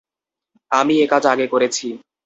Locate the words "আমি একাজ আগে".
0.71-1.47